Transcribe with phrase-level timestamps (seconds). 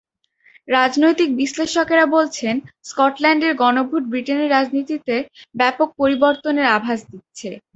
[0.67, 2.55] রাজনৈতিক বিশ্লেষকরা বলছেন,
[2.83, 5.15] স্কটল্যান্ডের গণভোট ব্রিটেনের রাজনীতিতে
[5.55, 7.49] ব্যাপক পরিবর্তনের আভাস দিচ্ছে।